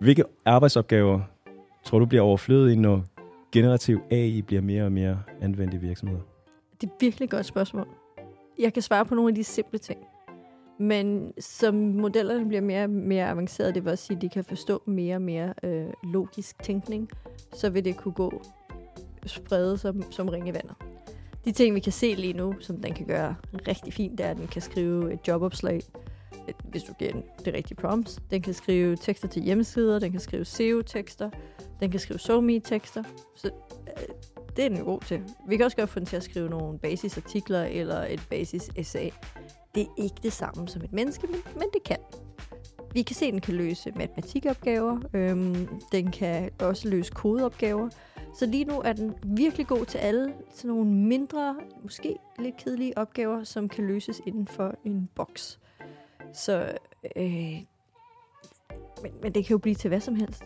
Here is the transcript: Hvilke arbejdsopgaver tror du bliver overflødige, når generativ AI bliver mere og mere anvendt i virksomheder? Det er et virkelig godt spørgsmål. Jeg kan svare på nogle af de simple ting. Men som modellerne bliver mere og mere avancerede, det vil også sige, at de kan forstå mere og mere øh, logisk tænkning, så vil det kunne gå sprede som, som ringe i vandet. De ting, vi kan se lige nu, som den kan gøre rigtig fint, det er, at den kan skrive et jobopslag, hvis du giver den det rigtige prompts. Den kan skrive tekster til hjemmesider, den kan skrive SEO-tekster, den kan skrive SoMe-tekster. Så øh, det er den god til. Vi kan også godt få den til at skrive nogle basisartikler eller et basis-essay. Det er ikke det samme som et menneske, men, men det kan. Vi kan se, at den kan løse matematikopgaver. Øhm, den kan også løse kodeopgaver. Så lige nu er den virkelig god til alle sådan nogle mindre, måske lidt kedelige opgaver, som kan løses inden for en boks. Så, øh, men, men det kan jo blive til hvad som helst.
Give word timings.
Hvilke 0.00 0.24
arbejdsopgaver 0.44 1.20
tror 1.84 1.98
du 1.98 2.06
bliver 2.06 2.22
overflødige, 2.22 2.76
når 2.76 3.04
generativ 3.52 4.00
AI 4.10 4.42
bliver 4.42 4.62
mere 4.62 4.84
og 4.84 4.92
mere 4.92 5.22
anvendt 5.40 5.74
i 5.74 5.76
virksomheder? 5.76 6.20
Det 6.80 6.86
er 6.86 6.92
et 6.94 7.00
virkelig 7.00 7.30
godt 7.30 7.46
spørgsmål. 7.46 7.88
Jeg 8.58 8.72
kan 8.72 8.82
svare 8.82 9.04
på 9.04 9.14
nogle 9.14 9.28
af 9.28 9.34
de 9.34 9.44
simple 9.44 9.78
ting. 9.78 10.00
Men 10.78 11.32
som 11.38 11.74
modellerne 11.74 12.48
bliver 12.48 12.60
mere 12.60 12.84
og 12.84 12.90
mere 12.90 13.28
avancerede, 13.28 13.74
det 13.74 13.84
vil 13.84 13.92
også 13.92 14.06
sige, 14.06 14.16
at 14.16 14.22
de 14.22 14.28
kan 14.28 14.44
forstå 14.44 14.82
mere 14.86 15.16
og 15.16 15.22
mere 15.22 15.54
øh, 15.62 15.86
logisk 16.02 16.62
tænkning, 16.62 17.08
så 17.52 17.70
vil 17.70 17.84
det 17.84 17.96
kunne 17.96 18.14
gå 18.14 18.42
sprede 19.26 19.78
som, 19.78 20.12
som 20.12 20.28
ringe 20.28 20.50
i 20.50 20.54
vandet. 20.54 20.74
De 21.44 21.52
ting, 21.52 21.74
vi 21.74 21.80
kan 21.80 21.92
se 21.92 22.14
lige 22.14 22.32
nu, 22.32 22.54
som 22.60 22.76
den 22.76 22.94
kan 22.94 23.06
gøre 23.06 23.34
rigtig 23.68 23.92
fint, 23.92 24.18
det 24.18 24.26
er, 24.26 24.30
at 24.30 24.36
den 24.36 24.46
kan 24.46 24.62
skrive 24.62 25.12
et 25.12 25.28
jobopslag, 25.28 25.80
hvis 26.64 26.82
du 26.82 26.92
giver 26.92 27.12
den 27.12 27.22
det 27.44 27.54
rigtige 27.54 27.76
prompts. 27.76 28.18
Den 28.30 28.42
kan 28.42 28.54
skrive 28.54 28.96
tekster 28.96 29.28
til 29.28 29.42
hjemmesider, 29.42 29.98
den 29.98 30.10
kan 30.10 30.20
skrive 30.20 30.44
SEO-tekster, 30.44 31.30
den 31.80 31.90
kan 31.90 32.00
skrive 32.00 32.18
SoMe-tekster. 32.18 33.02
Så 33.36 33.50
øh, 33.86 34.14
det 34.56 34.64
er 34.64 34.68
den 34.68 34.84
god 34.84 35.00
til. 35.00 35.22
Vi 35.48 35.56
kan 35.56 35.64
også 35.64 35.76
godt 35.76 35.90
få 35.90 35.98
den 35.98 36.06
til 36.06 36.16
at 36.16 36.22
skrive 36.22 36.48
nogle 36.48 36.78
basisartikler 36.78 37.64
eller 37.64 38.06
et 38.08 38.20
basis-essay. 38.30 39.10
Det 39.74 39.82
er 39.82 40.02
ikke 40.02 40.16
det 40.22 40.32
samme 40.32 40.68
som 40.68 40.82
et 40.84 40.92
menneske, 40.92 41.26
men, 41.26 41.40
men 41.54 41.68
det 41.74 41.82
kan. 41.84 41.98
Vi 42.92 43.02
kan 43.02 43.16
se, 43.16 43.26
at 43.26 43.32
den 43.32 43.40
kan 43.40 43.54
løse 43.54 43.92
matematikopgaver. 43.96 44.98
Øhm, 45.14 45.68
den 45.92 46.10
kan 46.10 46.50
også 46.60 46.88
løse 46.88 47.12
kodeopgaver. 47.12 47.88
Så 48.38 48.46
lige 48.46 48.64
nu 48.64 48.80
er 48.80 48.92
den 48.92 49.14
virkelig 49.24 49.66
god 49.66 49.84
til 49.84 49.98
alle 49.98 50.34
sådan 50.54 50.68
nogle 50.68 50.90
mindre, 50.90 51.56
måske 51.82 52.16
lidt 52.38 52.56
kedelige 52.56 52.98
opgaver, 52.98 53.44
som 53.44 53.68
kan 53.68 53.86
løses 53.86 54.20
inden 54.26 54.48
for 54.48 54.74
en 54.84 55.08
boks. 55.14 55.58
Så, 56.32 56.78
øh, 57.16 57.62
men, 59.02 59.12
men 59.22 59.34
det 59.34 59.46
kan 59.46 59.54
jo 59.54 59.58
blive 59.58 59.74
til 59.74 59.88
hvad 59.88 60.00
som 60.00 60.14
helst. 60.14 60.44